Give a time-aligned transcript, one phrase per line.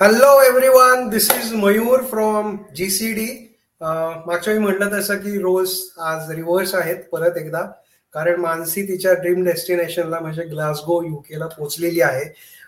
[0.00, 0.28] Hello
[0.68, 3.26] everyone this is Mayur from GCD
[3.80, 7.60] मागच्या वेळी म्हटलं तसं की रोज आज रिव्हर्स आहेत परत एकदा.
[8.14, 12.24] कारण मानसी तिच्या ड्रीम डेस्टिनेशनला म्हणजे ग्लासगो युकेला पोचलेली आहे.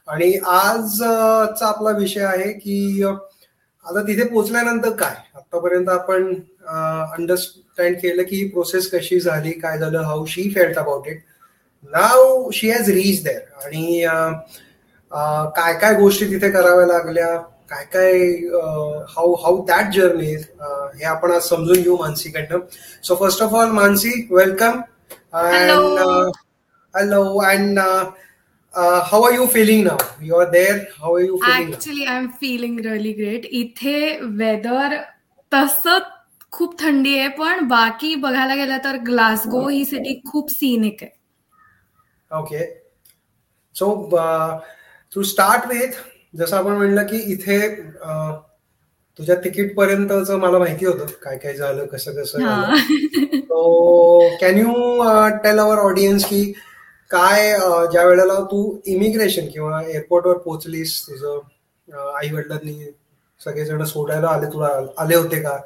[0.08, 5.14] आणि आजचा आपला विषय आहे की आता तिथे पोहोचल्यानंतर काय?
[5.36, 6.32] आतापर्यंत आपण
[6.68, 11.22] अंडरस्टँड केलं की ही प्रोसेस कशी झाली काय झालं how she felt about it
[11.92, 14.04] now she has reach there आणि
[15.12, 17.36] काय काय गोष्टी तिथे कराव्या लागल्या?
[17.70, 18.12] काय काय
[19.14, 22.58] हाऊ हाऊ दॅट जर्नी हे आपण आज समजून घेऊ मानसीकडनं.
[23.04, 24.80] So first of all Mansi welcome
[26.94, 27.78] hello and
[29.04, 32.26] how are you feeling now you are there how are you feeling actually I am
[32.40, 34.96] feeling really great इथे वेदर
[35.52, 35.98] तसं
[36.52, 41.10] खूप थंडी आहे पण बाकी बघायला गेलं तर ग्लासगो ही सिटी खूप सीनिक आहे.
[42.30, 42.64] Okay
[43.76, 43.92] so
[45.16, 46.00] to start with
[46.36, 47.58] जसं आपण म्हणलं की इथे
[49.18, 52.40] तुझ्या तिकीट पर्यंतच मला माहिती होतं काय काय झालं कसं कसं
[54.40, 54.72] can you
[55.44, 56.42] tell our audience की
[57.10, 57.52] काय
[57.92, 61.38] ज्या वेळेला तू इमिग्रेशन किंवा एअरपोर्टवर पोहोचलीस तुझं
[62.18, 62.84] आई वडिलांनी
[63.40, 64.68] सगळेजण सोडायला आले तुला
[64.98, 65.56] आले होते का?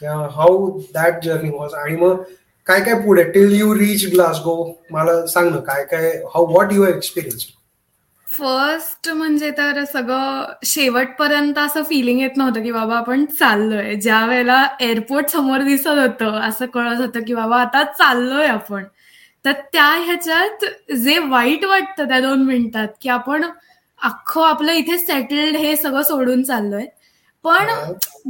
[0.00, 2.22] किंवा हाऊ दॅट जर्नी वॉज आणि मग
[2.66, 3.22] काय काय पुढे?
[3.22, 4.56] टिल यू रीच ग्लासगो
[4.90, 7.46] मला सांग ना काय काय how what your experience
[8.38, 13.94] first म्हणजे तर सगळं शेवटपर्यंत असं फिलिंग येत नव्हतं की बाबा आपण चाललोय.
[13.94, 18.84] ज्या वेळेला एअरपोर्ट समोर दिसत होतं असं कळत होतं की बाबा आता चाललोय आपण.
[19.44, 23.44] तर त्या ह्याच्यात जे वाईट वाटतं त्या दोन मिनिटात की आपण
[24.00, 26.86] अख्खं आपलं इथे सेटल्ड हे सगळं सोडून चाललोय.
[27.44, 27.68] पण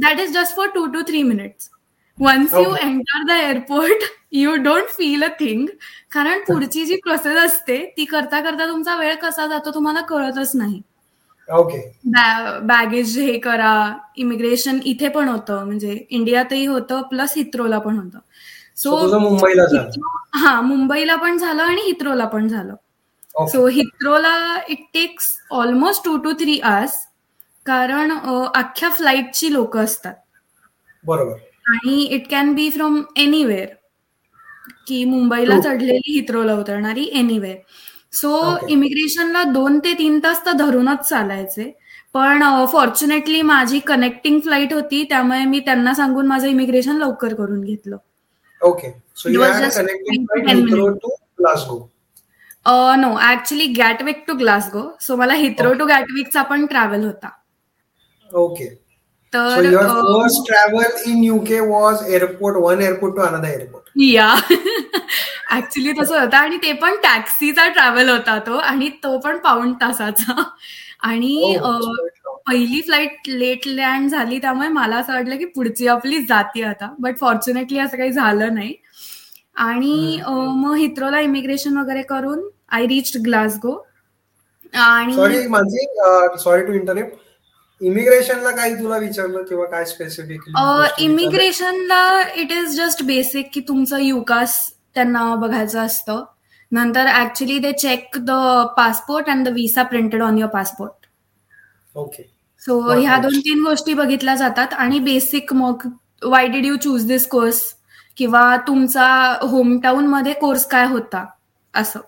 [0.01, 1.69] that is just for two two three minutes
[2.17, 4.03] once you enter the airport
[4.35, 5.65] you don't feel a thing
[6.11, 10.81] कारण पुढची जी प्रोसेस असते ती करता करता तुमचा वेळ कसा जातो तुम्हाला कळतच नाही.
[11.49, 11.79] ओके
[12.67, 13.75] बॅगेज हे करा
[14.17, 18.19] इमिग्रेशन इथे पण होतं म्हणजे इंडियातही होतं प्लस हित्रोला पण होतं.
[18.77, 19.65] सो मुंबईला
[20.35, 22.75] हा मुंबईला पण झालं आणि हित्रोला पण झालं.
[23.51, 24.35] So हित्रोला
[24.69, 26.97] it takes almost two two three hours
[27.65, 28.11] कारण
[28.55, 30.13] अख्ख्या फ्लाईटची लोक असतात.
[31.03, 31.37] बरोबर.
[31.67, 33.73] आणि it can be from anywhere
[34.87, 37.57] की मुंबईला चढलेली हित्रोला उतरणारी एनिवेअर
[38.13, 41.71] सो इमिग्रेशनला दोन ते तीन तास तर धरूनच चालायचे.
[42.13, 47.97] पण फॉर्च्युनेटली माझी कनेक्टिंग फ्लाईट होती त्यामुळे मी त्यांना सांगून माझं इमिग्रेशन लवकर करून घेतलं.
[48.61, 48.91] Okay
[52.97, 57.29] no actually Gatwick to Glasgow so मला हित्रो टू गॅटविकचा पण ट्रॅव्हल होता.
[58.29, 58.67] ओके
[59.35, 64.35] तर first travel in UK was airport one airport to another airport या.
[65.51, 66.37] ऍक्च्युली तसं होतं.
[66.37, 68.55] आणि ते पण टॅक्सीचा ट्रॅव्हल होता तो.
[68.57, 70.43] आणि तो पण पाऊण तासाचा.
[70.99, 71.57] आणि
[72.47, 76.93] पहिली फ्लाईट लेट लँड झाली त्यामुळे मला असं वाटलं की पुढची आपली जाती आता.
[76.99, 78.73] बट फॉर्च्युनेटली असं काही झालं नाही.
[79.55, 83.85] आणि मग हित्रोला इमिग्रेशन वगैरे करून आय रिच ग्लासगो
[84.73, 85.13] आणि
[86.37, 87.13] सॉरी टू इंटरनेट
[87.81, 90.41] इमिग्रेशनला काही तुला विचारलं किंवा काय स्पेसिफिक
[90.99, 96.23] इमिग्रेशनला इट इज जस्ट बेसिक की तुमचं युकास त्यांना बघायचं असतं.
[96.71, 98.31] नंतर actually they check the
[98.77, 101.07] passport and the visa printed on your passport
[101.95, 102.23] okay
[102.61, 105.87] so ह्या दोन तीन गोष्टी बघितल्या जातात आणि बेसिक मग
[106.23, 107.61] why did you choose this course
[108.17, 111.25] किंवा तुमचा होमटाऊन मध्ये कोर्स काय होता?
[111.73, 111.99] असं.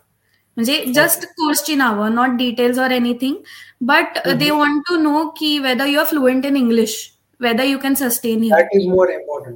[0.58, 3.36] म्हणजे जस्ट कोर्सची नावं not details or anything
[3.82, 6.96] but they want to know की whether you are fluent in English
[7.42, 8.48] whether you can sustain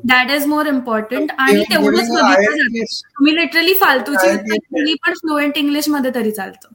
[0.06, 6.68] that is more important आणि तेवढंच तुम्ही लिटरली फालतूची पण फ्लुएंट इंग्लिशमध्ये तरी चालतं.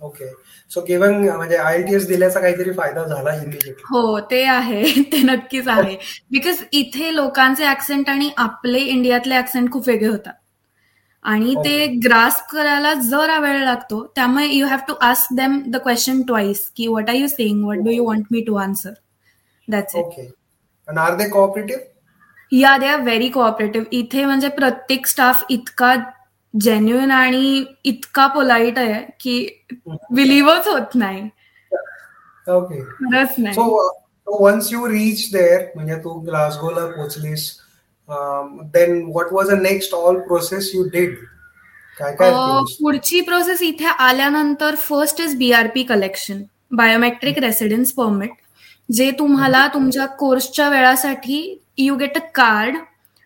[0.00, 0.28] ओके
[0.70, 3.30] सो गिव्हन म्हणजे आयटीएस दिल्याचा काहीतरी फायदा झाला
[3.90, 4.82] हो ते आहे.
[5.12, 5.96] ते नक्कीच आहे.
[6.30, 10.32] बिकॉज इथे लोकांचे ऍक्सेंट आणि आपले इंडियातले ऍक्सेंट खूप वेगळे होतात.
[11.24, 14.02] आणि ते ग्रास्प करायला जरा वेळ लागतो.
[14.16, 17.84] त्यामुळे you have to ask them the question twice की what are you saying what
[17.84, 18.92] do you want me to answer
[19.68, 21.82] that's it are they cooperative
[22.52, 25.94] या दे आर व्हेरी कोऑपरेटिव्ह इथे म्हणजे प्रत्येक स्टाफ इतका
[26.54, 29.64] जेन्युन आणि इतका पोलाईट आहे की
[30.14, 31.28] बिलीव्हच होत नाही.
[32.46, 32.80] Okay
[34.26, 36.84] once you reach there म्हणजे तू ग्लासगोला
[38.12, 41.16] then what was a next all process you did
[41.96, 42.30] काय काय
[42.80, 46.42] पुढची प्रोसेस इथे आल्यानंतर first is BRP collection
[46.72, 48.30] biometric residence permit
[48.88, 51.40] जे तुम्हाला तुमच्या कोर्सच्या वेळासाठी
[51.78, 52.76] यू गेट अ कार्ड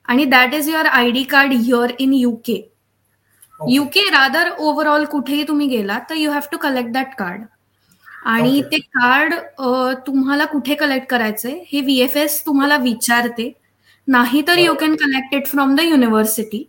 [0.09, 2.61] आणि that is your I D card here in UK
[3.61, 7.45] UK rather overall कुठेही तुम्ही गेला तर you have to collect that card
[8.27, 9.35] आणि ते कार्ड
[10.07, 13.53] तुम्हाला कुठे कलेक्ट करायचंय हे व्हीएफएस तुम्हाला विचारते.
[14.09, 16.65] नाहीतर you can collect it from the university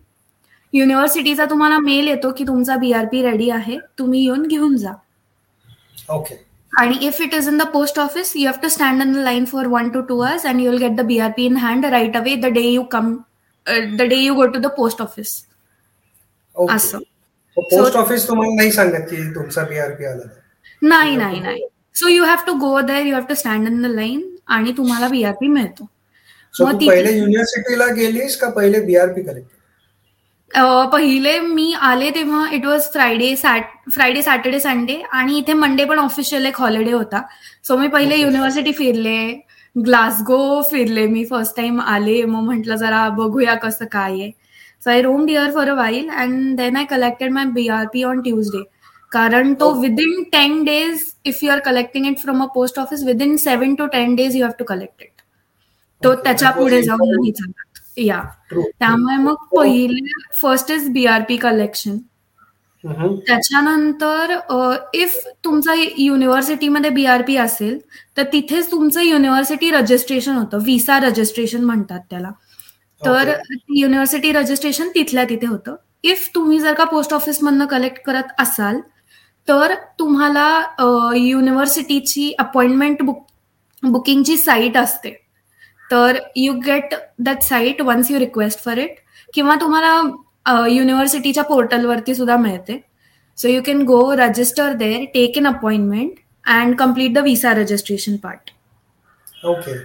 [0.74, 4.94] युनिव्हर्सिटीचा तुम्हाला मेल येतो की तुमचा बीआरपी रेडी आहे तुम्ही येऊन घेऊन जा.
[6.10, 6.36] ओके
[6.74, 9.45] आणि if it is in the post office you have to stand in the line
[9.45, 12.36] for one two two hours and you will get the BRP in hand right away
[12.36, 13.16] the day you come
[13.66, 15.34] the day you go to the post office
[16.56, 17.00] असं.
[17.57, 20.24] Post office तुम्हाला नाही सांगत की तुमचा BRP आला
[20.81, 21.68] नाही नाही नाही.
[21.95, 25.07] So you have to go there you have to stand in the line आणि तुम्हाला
[25.07, 25.88] बीआरपी मिळतो.
[26.59, 29.56] पहिले युनिव्हर्सिटीला गेलीस का पहिले बीआरपी कलेक्ट
[30.92, 36.45] पहिले मी आले तेव्हा it was Friday Friday Saturday Sunday आणि इथे मंडे पण ऑफिशियल
[36.45, 37.21] एक हॉलिडे होता.
[37.63, 39.19] सो मी पहिले युनिव्हर्सिटी फिरले.
[39.75, 41.24] ग्लासगो फिरले मी.
[41.25, 42.21] फर्स्ट टाइम आले.
[42.24, 44.31] मग म्हंटल जरा बघूया कसं काय आहे.
[44.83, 48.63] So I roamed here for a while and then I collected my BRP on Tuesday
[49.12, 53.36] कारण तो within ten days if you are collecting it from a post office within
[53.38, 55.17] seven to ten days you have to collect it
[56.02, 57.80] तो त्याच्या पुढे जाऊन नाही चालत.
[57.98, 58.22] या
[58.52, 61.98] त्यामुळे मग पहिले फर्स्ट इज बीआरपी कलेक्शन
[63.28, 64.34] त्याच्यानंतर
[64.94, 67.78] इफ तुमचा युनिव्हर्सिटीमध्ये बीआरपी असेल
[68.18, 70.58] तर तिथेच तुमचं युनिव्हर्सिटी रजिस्ट्रेशन होतं.
[70.64, 72.30] व्हिसा रजिस्ट्रेशन म्हणतात त्याला.
[73.02, 73.34] तर
[73.70, 75.76] युनिव्हर्सिटी रजिस्ट्रेशन तिथल्या तिथे होतं.
[76.04, 78.80] इफ तुम्ही जर का पोस्ट ऑफिस मधनं कलेक्ट करत असाल
[79.48, 80.48] तर तुम्हाला
[81.18, 83.26] युनिव्हर्सिटीची अपॉइंटमेंट बुक
[83.84, 85.16] बुकिंगची साईट असते.
[85.92, 86.94] तर you get
[87.25, 88.95] that site once you request for it
[89.34, 92.80] किंवा तुम्हाला युनिव्हर्सिटीच्या पोर्टलवरती सुद्धा मिळते.
[93.38, 96.12] So you can go register there take in appointment
[96.50, 98.50] and complete the visa registration part
[99.45, 99.78] okay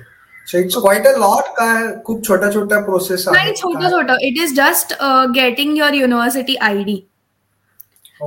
[0.47, 4.17] so it's quite a lot काय खूप छोट्या छोट्या प्रोसेस नाही छोटं छोटं.
[4.21, 4.95] It is just
[5.35, 6.97] getting your university I D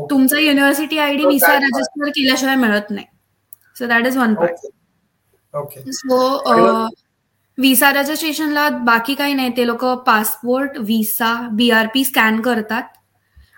[0.09, 3.05] तुमचा university I D visa register केल्याशिवाय मिळत नाही.
[3.75, 4.65] So that is one part
[5.53, 6.87] okay so
[7.57, 9.49] visa रजिस्ट्रेशनला बाकी काही नाही.
[9.57, 12.83] ते लोक पासपोर्ट व्हिसा बीआरपी स्कॅन करतात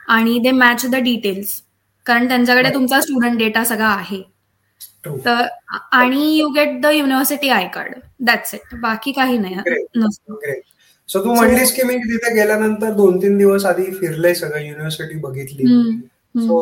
[0.08, 1.62] आणि दे मॅच द डिटेल्स
[2.06, 4.22] कारण त्यांच्याकडे तुमचा स्टुडंट डेटा सगळा आहे.
[5.26, 5.46] तर
[5.92, 7.94] आणि you get the university I card
[8.26, 9.56] that's it बाकी काही नाही.
[11.10, 15.64] सो तू म्हणलीस की मी तिथे गेल्यानंतर दोन तीन दिवस आधी फिरले सगळं युनिव्हर्सिटी बघितली.
[16.38, 16.58] So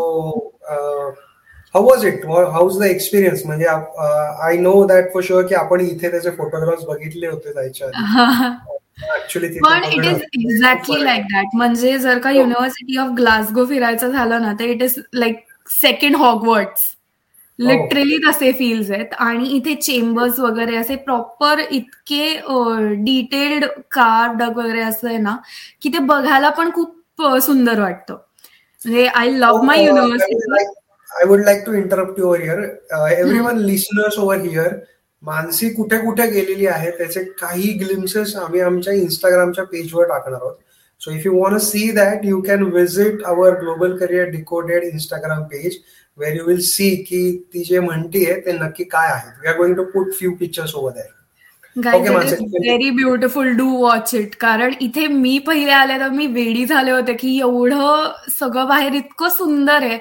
[1.76, 6.12] how was it how the experience म्हणजे I know that for sure की आपण इथे
[6.12, 8.58] त्याचे फोटोग्राफ्स बघितले होते जायच्या
[9.62, 14.54] पण it is exactly like that म्हणजे जर का युनिव्हर्सिटी ऑफ ग्लासगो फिरायचं झालं ना
[14.60, 16.94] तर it is like second Hogwarts
[17.60, 19.14] literally तसे फील्स आहेत.
[19.16, 22.32] आणि इथे चेंबर्स वगैरे असे प्रॉपर इतके
[23.04, 25.36] डिटेल्ड कार्ड वगैरे असं आहे ना
[25.82, 28.14] की ते बघायला पण खूप सुंदर वाटतं.
[28.14, 30.64] म्हणजे I love my university
[31.12, 32.60] I would like to interrupt your here
[33.40, 34.76] everyone listeners over here
[35.24, 40.56] Mansi कुठे कुठे गेलेली आहे त्याचे काही ग्लिम्सेस आम्ही आमच्या इंस्टाग्रामच्या पेजवर टाकणार आहोत.
[41.02, 45.78] So if you want see that you can visit our global career decoded Instagram page
[46.18, 49.30] where you will see की ती जे म्हणतीये ते नक्की काय आहे.
[49.42, 51.14] We are going to put few pictures over that
[51.76, 57.14] very beautiful do watch it कारण इथे मी पहिले आले तर मी वेडी झाले होते
[57.14, 59.98] की एवढं सगळं बाहेर इतकं सुंदर आहे.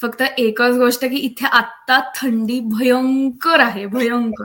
[0.00, 4.44] फक्त एकच गोष्ट की इथे आत्ता थंडी भयंकर आहे भयंकर.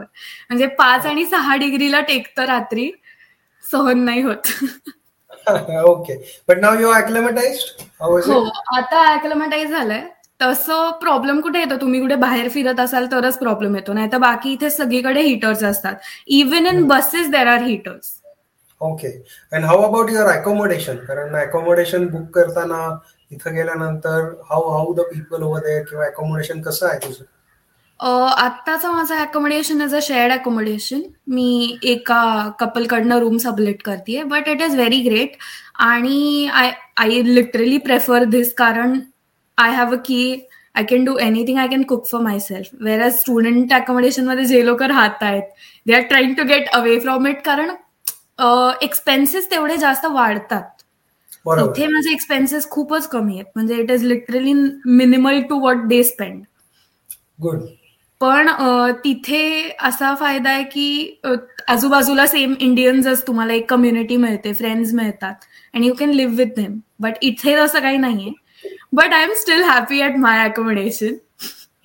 [0.50, 2.92] म्हणजे पाच आणि सहा डिग्रीला टेकतं रात्री
[3.64, 4.48] सहन नाही होत.
[5.86, 6.16] Okay.
[6.48, 7.60] But now you acclimatize
[8.02, 8.44] हो
[8.78, 10.02] आता अॅक्लेमेटाइज झालंय.
[10.40, 11.76] तसं प्रॉब्लेम कुठे येतो?
[11.82, 13.94] तुम्ही कुठे बाहेर फिरत असाल तरच प्रॉब्लेम येतो.
[13.94, 15.96] नाही तर बाकी इथे सगळीकडे हिटर्स असतात.
[16.28, 18.12] Even in buses there are heaters
[18.82, 19.08] okay
[19.52, 22.78] and how about your accommodation कारण अकोमोडेशन बुक करताना
[23.32, 27.24] तिथं गेल्यानंतर how how the people over there किंवा अकोमोडेशन कसं आहे तुझं?
[28.00, 32.22] आत्ताचं माझं accommodation is a shared accommodation मी एका
[32.60, 35.36] कपलकडनं रूम सबलेट करते but it is very great
[35.80, 39.00] आणि I I literally prefer this कारण
[39.58, 43.74] I have a key I can do anything I can cook for myself whereas student
[43.74, 45.44] अकोमोडेशनमध्ये जे लोक राहत आहेत
[45.88, 47.72] they are trying to get away from it कारण
[48.84, 50.81] expenses तेवढे जास्त वाढतात.
[51.46, 53.46] इथे माझे एक्सपेन्सेस खूपच कमी आहेत.
[53.56, 56.42] म्हणजे it is literally minimal to what they spend
[57.44, 57.62] good
[58.22, 58.48] पण
[59.04, 61.20] तिथे असा फायदा आहे की
[61.70, 65.34] आजूबाजूला सेम इंडियन्सच तुम्हाला एक कम्युनिटी मिळते फ्रेंड्स मिळतात
[65.74, 68.32] and you can live with them but इथे असं काही नाहीये.
[68.94, 71.16] But I am still happy at my accommodation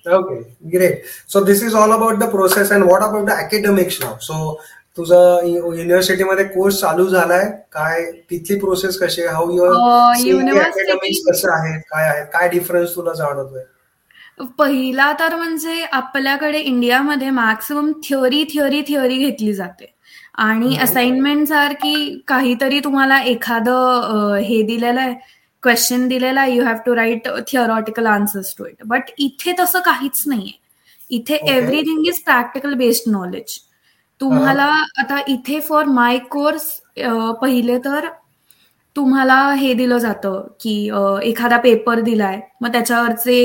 [0.05, 0.35] okay
[0.71, 4.59] great so this is all about the process and what about the academics now so
[4.97, 7.43] तुझा युनिव्हर्सिटीमध्ये course चालू झालाय?
[7.71, 9.33] काय तिथली प्रोसेस कशी आहे?
[9.33, 11.79] हाऊ युअर अकॅडमिक्स कसं आहे?
[11.89, 12.23] काय आहे?
[12.33, 13.63] काय डिफरन्स तुला जाणवतोय?
[14.57, 19.93] पहिला तर म्हणजे आपल्याकडे इंडियामध्ये मॅक्सिमम थिअरी थिअरी थिअरी घेतली जाते.
[20.35, 25.13] आणि असाइनमेंट सारखी काहीतरी तुम्हाला एखादं हे दिलेलं आहे
[25.63, 30.23] क्वेश्चन दिलेला आहे you have to write theoretical answers to it but इथे तसं काहीच
[30.27, 30.59] नाहीये.
[31.09, 33.57] इथे everything is practical based knowledge
[34.21, 34.65] तुम्हाला
[34.99, 36.69] आता इथे फॉर माय कोर्स
[37.41, 38.07] पहिले तर
[38.95, 40.73] तुम्हाला हे दिलं जातं की
[41.23, 43.35] एखादा पेपर दिलाय मग त्याच्यावरचे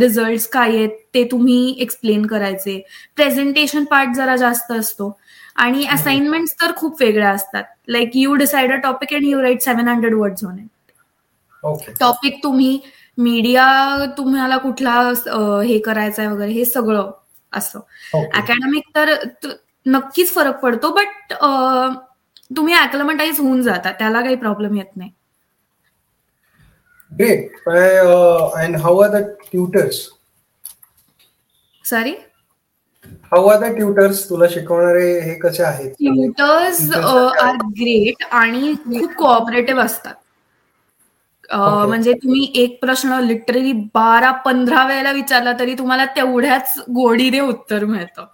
[0.00, 2.80] रिझल्ट काय आहेत ते तुम्ही एक्सप्लेन करायचे.
[3.16, 5.10] प्रेझेंटेशन पार्ट जरा जास्त असतो.
[5.56, 7.64] आणि असाइनमेंट तर खूप वेगळ्या असतात.
[7.88, 12.78] Like you decide a topic and you write seven hundred words on it topic तुम्ही
[13.18, 13.66] मीडिया
[14.18, 15.00] तुम्हाला कुठला
[15.66, 17.10] हे करायचंय वगैरे हे सगळं
[17.52, 17.80] असं.
[18.14, 19.14] अकॅडमिक तर
[19.86, 21.32] नक्कीच फरक पडतो बट
[22.56, 23.90] तुम्ही अॅक्लमटाईज होऊन जाता.
[23.98, 25.10] त्याला काही प्रॉब्लेम येत नाही.
[27.12, 30.08] Great and how are the tutors
[31.84, 32.14] sorry
[33.32, 35.90] how are the tutors तुला शिकवणारे हे कसे आहेत?
[35.98, 40.14] ट्युटर्स आर ग्रेट आणि खूप कोऑपरेटिव्ह असतात.
[41.50, 48.24] म्हणजे तुम्ही एक प्रश्न लिटरली बारा पंधरा वेळेला विचारला तरी तुम्हाला तेवढ्याच गोडीने उत्तर मिळतं.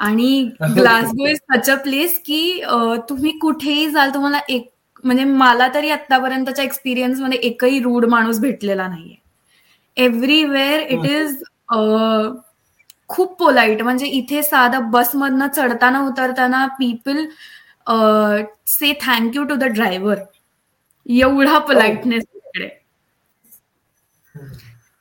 [0.00, 2.60] आणि Glasgow is such a place की
[3.08, 4.68] तुम्ही कुठेही जाल तुम्हाला एक
[5.04, 9.16] म्हणजे मला तरी आतापर्यंतच्या एक्सपिरियन्समध्ये एकही रूढ माणूस भेटलेला नाहीये.
[9.96, 11.36] एव्हरीवेअर इट इज
[13.08, 17.24] खूप पोलाईट म्हणजे इथे साधं बसमधनं चढताना उतरताना people
[18.68, 20.18] say thank you to the driver
[21.06, 22.68] एवढा पोलाइटनेस इकडे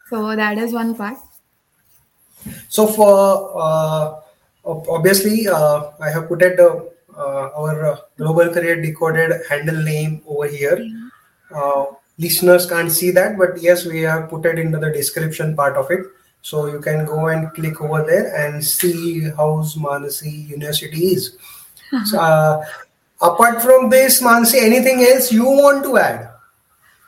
[0.06, 4.22] so that is one part so for
[4.64, 10.78] obviously uh, i have put it uh, our global career decoded handle name over here
[11.55, 11.85] uh,
[12.19, 15.90] listeners can't see that but yes we have put it into the description part of
[15.90, 16.07] it
[16.43, 21.37] so you can go and click over there and see how's manasi university is
[22.05, 22.62] so,
[23.21, 26.28] apart from this manasi anything else you want to add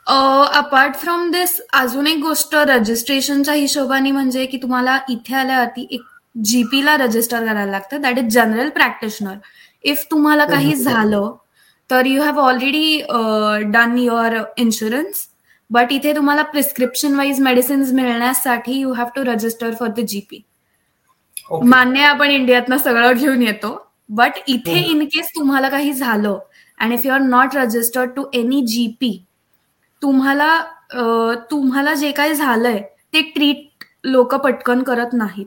[0.07, 6.01] apart from this अजून एक गोष्ट रजिस्ट्रेशनच्या हिशोबाने म्हणजे की तुम्हाला इथे आल्यावरती एक
[6.44, 8.00] जीपीला रजिस्टर करायला लागतं.
[8.00, 9.36] That is general practitioner
[9.84, 11.32] if तुम्हाला काही झालं
[11.90, 13.00] तर you have already
[13.72, 15.26] done your insurance
[15.70, 20.42] but इथे तुम्हाला प्रिस्क्रिप्शन वाईज मेडिसिन्स मिळण्यासाठी you have to register for the GP
[21.64, 23.76] मान्य आपण इंडियातनं सगळं घेऊन येतो.
[24.08, 26.38] बट इथे इन केस तुम्हाला काही झालं
[26.80, 29.16] and if you are not registered to any GP
[30.02, 30.56] तुम्हाला
[31.50, 32.78] तुम्हाला जे काही झालंय
[33.14, 35.46] ते ट्रीट लोक पटकन करत नाहीत.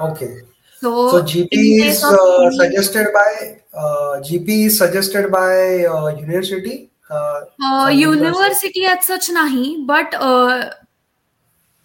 [0.00, 0.40] Okay.
[0.82, 6.90] So, so GP is uh, suggested by uh, GP is suggested by uh, university.
[7.92, 10.14] University such नाही बट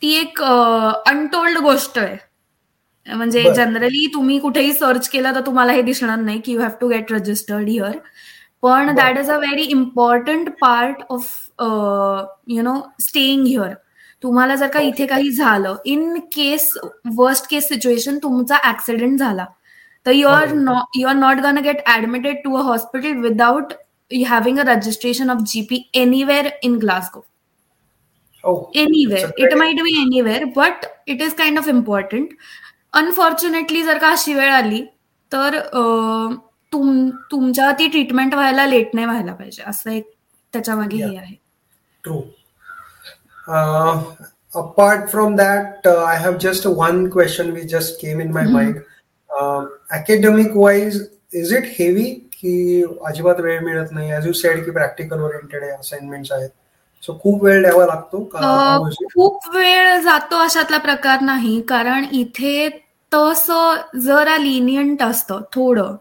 [0.02, 2.18] ती एक अनटोल्ड गोष्ट आहे.
[3.08, 6.88] म्हणजे जनरली तुम्ही कुठेही सर्च केलं तर तुम्हाला हे दिसणार नाही की you have to
[6.90, 7.98] get registered here
[8.64, 11.30] पण that is a very important part of
[12.48, 13.74] you know staying here
[14.24, 16.72] तुम्हाला जर का इथे काही झालं in case
[17.16, 19.46] worst case situation तुमचा ऍक्सिडेंट झाला.
[20.06, 23.74] तर you are not you are not gonna get admitted to a hospital without
[24.28, 27.26] having a registration of GP anywhere in Glasgow
[28.76, 32.30] anywhere it might be anywhere but it is kind of important
[32.94, 34.82] unfortunately जर का अशी वेळ आली
[35.32, 35.60] तर
[37.32, 39.64] तुमच्या ती treatment व्हायला late नाही व्हायला पाहिजे.
[39.68, 40.10] असं एक
[40.54, 41.36] त्याच्यामागे हे आहे.
[43.52, 44.16] Uh,
[44.56, 48.54] apart from that, uh, I have just one question which just came in my mm-hmm.
[48.54, 48.84] mind.
[49.30, 51.00] Uh, academic wise,
[51.34, 52.10] is it heavy
[52.42, 56.50] की अजिबात वेळ मिळत नाही ॲज यू सेड की प्रॅक्टिकल ओरिएंटेड असाइनमेंट आहेत
[57.04, 58.24] सो खूप वेळ द्यावा लागतो
[59.14, 62.70] खूप वेळ जातो अशातला प्रकार नाही कारण इथे
[63.14, 65.96] तसं जरा लिनियंट असतं थोडं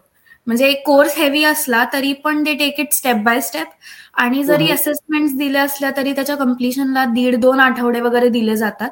[0.47, 3.67] म्हणजे कोर्स हेवी असला तरी पण ते take it step by step
[4.21, 8.89] आणि जरी असेसमेंट दिल्या असल्या तरी त्याच्या कम्प्लिशनला दीड दोन आठवडे वगैरे दिले जातात.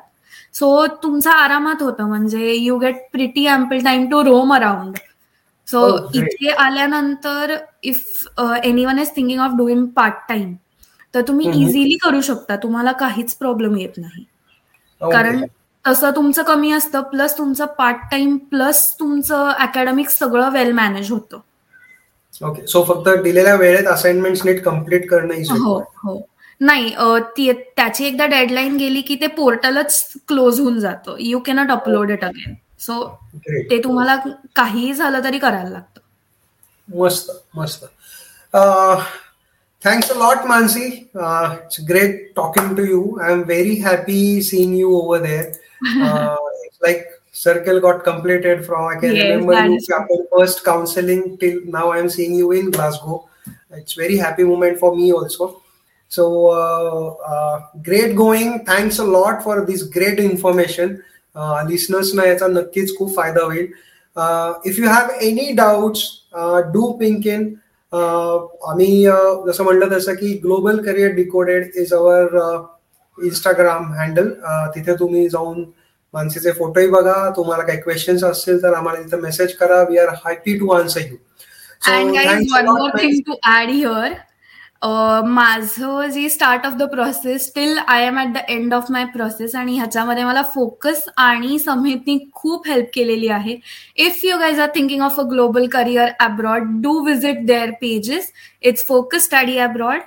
[0.53, 2.07] सो तुमचा आरामात होतं.
[2.07, 4.97] म्हणजे you get pretty ample time to roam around
[5.67, 8.27] so इथे आल्यानंतर if
[8.85, 10.53] anyone is thinking of doing part time
[11.13, 12.55] तर तुम्ही इझिली करू शकता.
[12.55, 14.23] तुम्हाला काहीच प्रॉब्लेम येत नाही.
[15.01, 15.43] कारण
[15.89, 21.39] तसं तुमचं कमी असतं प्लस तुमचं पार्ट टाइम प्लस तुमचं अकॅडमिक सगळं वेल मॅनेज होतं.
[22.41, 26.19] ओके सो फक्त दिलेल्या वेळेत असाइनमेंट नीट कंप्लीट करणं हो हो.
[26.61, 26.93] नाही
[27.75, 31.15] त्याची एकदा डेडलाईन गेली की ते पोर्टलच क्लोज होऊन जातं.
[31.19, 33.03] You cannot upload it again so
[33.69, 34.15] ते तुम्हाला
[34.55, 36.01] काहीही झालं तरी करायला लागतं.
[36.87, 37.85] मस्त मस्त.
[39.80, 41.08] Thanks a lot, Mansi.
[41.14, 43.20] Uh, it's great talking to you.
[43.22, 45.52] I'm very happy seeing you over there.
[46.00, 49.96] Uh, it's like circle got completed from I can Yes, remember that you is true.
[49.96, 53.28] after first counseling till now I'm seeing you in Glasgow.
[53.72, 55.60] It's very happy moment for me also.
[56.08, 58.64] So uh, uh, great going.
[58.64, 61.02] Thanks a lot for this great information.
[61.34, 63.72] Uh, listeners याचा नक्कीच खूप फायदा होईल
[64.66, 66.02] if you have any doubts
[66.72, 67.54] do ping in
[67.93, 69.03] आम्ही
[69.47, 72.37] जसं म्हणलं तसं की global career decoded is our
[73.17, 74.29] Instagram handle
[74.75, 75.63] तिथे तुम्ही जाऊन
[76.13, 77.29] मानसीचे फोटोही बघा.
[77.35, 79.81] तुम्हाला काही क्वेश्चन्स असतील तर आम्हाला तिथे मेसेज करा.
[79.89, 81.15] We are happy to answer you
[81.87, 84.13] and one more thing to add here
[85.26, 89.54] माझं जे start of the process till I am at the end of my process
[89.56, 93.56] आणि ह्याच्यामध्ये मला फोकस आणि समितनी खूप हेल्प केलेली आहे
[94.06, 98.86] if you guys are thinking of a global career abroad do visit their pages it's
[98.88, 100.00] focus study abroad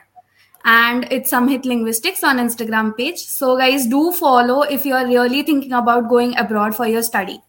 [0.65, 3.19] and it's Samhit Linguistics on Instagram page.
[3.25, 7.41] So guys, do follow if you are really thinking about going abroad for your study.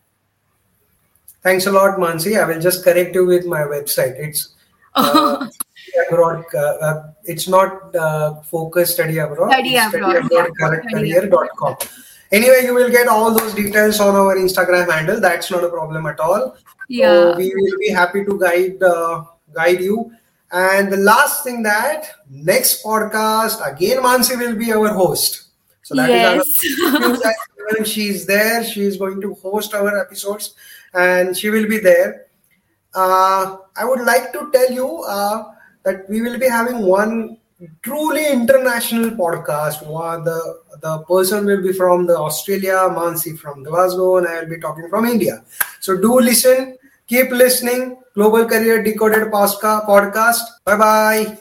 [1.42, 2.40] Thanks a lot, Mansi.
[2.40, 4.14] I will just correct you with my website.
[4.18, 4.54] It's
[4.94, 5.48] uh,
[6.07, 6.45] abroad.
[6.53, 9.51] Uh, uh, it's not uh, focus study abroad.
[9.51, 10.67] Study abroad, Study abroad yeah.
[10.67, 11.75] correct Study career.com.
[12.31, 15.19] Anyway, you will get all those details on our Instagram handle.
[15.19, 16.57] That's not a problem at all.
[16.89, 17.33] Yeah.
[17.33, 19.23] So we will be happy to guide uh,
[19.53, 20.11] guide you.
[20.51, 25.45] And the last thing that next podcast again, Mansi will be our host.
[25.83, 27.19] So that is Yes.
[27.21, 27.35] that
[27.71, 30.53] when she's there, she is going to host our episodes,
[30.93, 32.27] and she will be there.
[32.95, 35.43] Uh, I would like to tell you uh,
[35.83, 37.37] that we will be having one
[37.81, 39.85] truly international podcast.
[39.87, 44.49] One, the the person will be from the Australia, Mansi from Glasgow, and I will
[44.49, 45.43] be talking from India.
[45.79, 47.97] So do listen, keep listening.
[48.13, 50.41] Global Career Decoded podcast.
[50.65, 51.37] Bye bye.